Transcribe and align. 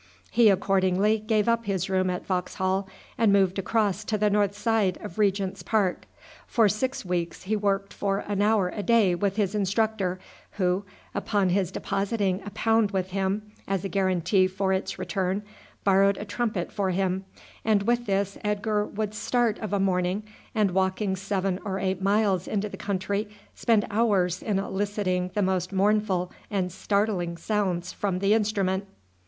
He 0.31 0.49
accordingly 0.49 1.19
gave 1.19 1.47
up 1.47 1.65
his 1.65 1.87
room 1.87 2.09
at 2.09 2.25
Vauxhall, 2.25 2.87
and 3.19 3.31
moved 3.31 3.59
across 3.59 4.03
to 4.05 4.17
the 4.17 4.31
north 4.31 4.57
side 4.57 4.97
of 4.99 5.19
Regent's 5.19 5.61
Park. 5.61 6.07
For 6.47 6.67
six 6.67 7.05
weeks 7.05 7.43
he 7.43 7.55
worked 7.55 7.93
for 7.93 8.23
an 8.27 8.41
hour 8.41 8.69
a 8.69 8.81
day 8.81 9.13
with 9.13 9.35
his 9.35 9.53
instructor, 9.53 10.19
who, 10.53 10.85
upon 11.13 11.49
his 11.49 11.69
depositing 11.69 12.41
a 12.43 12.49
pound 12.49 12.89
with 12.89 13.11
him 13.11 13.51
as 13.67 13.85
a 13.85 13.89
guarantee 13.89 14.47
for 14.47 14.73
its 14.73 14.97
return, 14.97 15.43
borrowed 15.83 16.17
a 16.17 16.25
trumpet 16.25 16.71
for 16.71 16.89
him, 16.89 17.23
and 17.63 17.83
with 17.83 18.07
this 18.07 18.39
Edgar 18.43 18.83
would 18.83 19.13
start 19.13 19.59
of 19.59 19.71
a 19.71 19.79
morning, 19.79 20.23
and 20.55 20.71
walking 20.71 21.15
seven 21.15 21.59
or 21.63 21.77
eight 21.77 22.01
miles 22.01 22.47
into 22.47 22.67
the 22.69 22.75
country, 22.75 23.29
spend 23.53 23.85
hours 23.91 24.41
in 24.41 24.57
eliciting 24.57 25.29
the 25.35 25.43
most 25.43 25.71
mournful 25.71 26.31
and 26.49 26.71
startling 26.71 27.37
sounds 27.37 27.93
from 27.93 28.17
the 28.17 28.33
instrument. 28.33 28.87